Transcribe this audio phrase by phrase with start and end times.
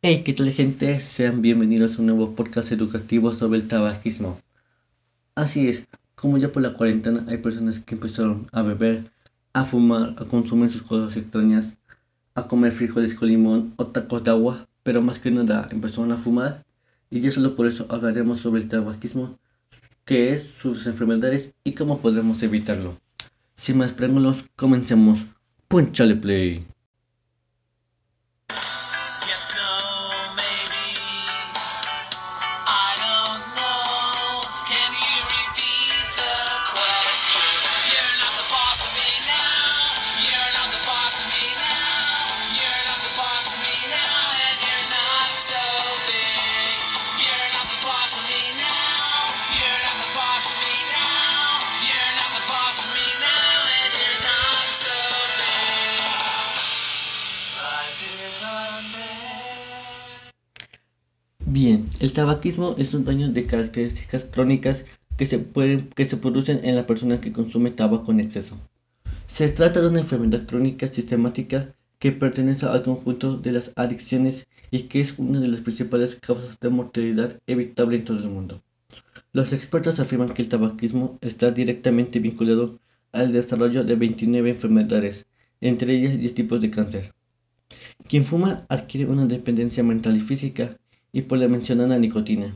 [0.00, 1.00] Hey, ¿qué tal gente?
[1.00, 4.40] Sean bienvenidos a un nuevo podcast educativo sobre el tabaquismo.
[5.34, 9.10] Así es, como ya por la cuarentena hay personas que empezaron a beber,
[9.54, 11.78] a fumar, a consumir sus cosas extrañas,
[12.36, 16.16] a comer frijoles con limón o tacos de agua, pero más que nada empezaron a
[16.16, 16.64] fumar
[17.10, 19.36] y ya solo por eso hablaremos sobre el tabaquismo,
[20.04, 22.96] qué es, sus enfermedades y cómo podemos evitarlo.
[23.56, 25.26] Sin más preámbulos, comencemos.
[25.66, 26.64] Punchale play.
[61.50, 64.84] Bien, el tabaquismo es un daño de características crónicas
[65.16, 68.58] que se, pueden, que se producen en la persona que consume tabaco en exceso.
[69.26, 74.82] Se trata de una enfermedad crónica sistemática que pertenece al conjunto de las adicciones y
[74.88, 78.62] que es una de las principales causas de mortalidad evitable en todo el mundo.
[79.32, 82.78] Los expertos afirman que el tabaquismo está directamente vinculado
[83.10, 85.24] al desarrollo de 29 enfermedades,
[85.62, 87.14] entre ellas 10 tipos de cáncer.
[88.06, 90.76] Quien fuma adquiere una dependencia mental y física,
[91.12, 92.54] y por la mencionada nicotina.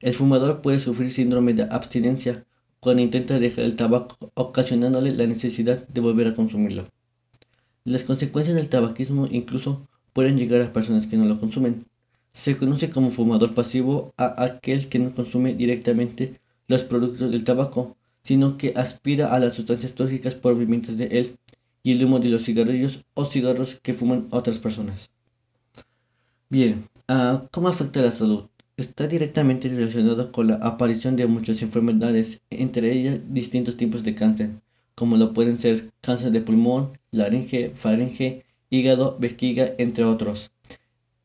[0.00, 2.44] El fumador puede sufrir síndrome de abstinencia
[2.80, 6.88] cuando intenta dejar el tabaco, ocasionándole la necesidad de volver a consumirlo.
[7.84, 11.86] Las consecuencias del tabaquismo incluso pueden llegar a personas que no lo consumen.
[12.32, 17.96] Se conoce como fumador pasivo a aquel que no consume directamente los productos del tabaco,
[18.22, 21.36] sino que aspira a las sustancias tóxicas provenientes de él
[21.82, 25.10] y el humo de los cigarrillos o cigarros que fuman otras personas.
[26.52, 28.46] Bien, ah, ¿cómo afecta la salud?
[28.76, 34.50] Está directamente relacionado con la aparición de muchas enfermedades, entre ellas distintos tipos de cáncer,
[34.96, 40.50] como lo pueden ser cáncer de pulmón, laringe, faringe, hígado, vejiga, entre otros.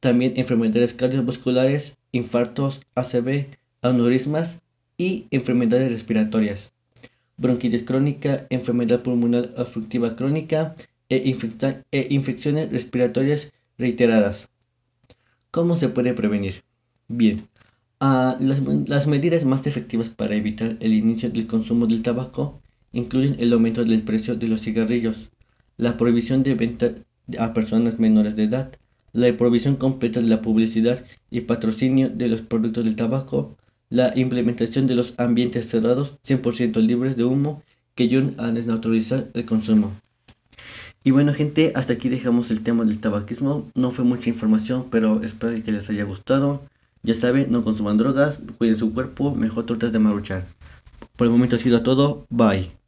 [0.00, 3.46] También enfermedades cardiovasculares, infartos, ACV,
[3.80, 4.58] aneurismas
[4.98, 6.72] y enfermedades respiratorias,
[7.36, 10.74] bronquitis crónica, enfermedad pulmonar obstructiva crónica
[11.08, 11.18] e,
[11.92, 14.51] e infecciones respiratorias reiteradas.
[15.52, 16.64] ¿Cómo se puede prevenir?
[17.08, 17.46] Bien,
[18.00, 23.36] ah, las, las medidas más efectivas para evitar el inicio del consumo del tabaco incluyen
[23.38, 25.30] el aumento del precio de los cigarrillos,
[25.76, 26.94] la prohibición de venta
[27.38, 28.72] a personas menores de edad,
[29.12, 33.58] la prohibición completa de la publicidad y patrocinio de los productos del tabaco,
[33.90, 37.62] la implementación de los ambientes cerrados 100% libres de humo
[37.94, 39.92] que ayudan a desnaturalizar el consumo.
[41.04, 43.68] Y bueno gente, hasta aquí dejamos el tema del tabaquismo.
[43.74, 46.62] No fue mucha información, pero espero que les haya gustado.
[47.02, 50.44] Ya saben, no consuman drogas, cuiden su cuerpo, mejor tortas de maruchan.
[51.16, 52.81] Por el momento ha sido todo, bye.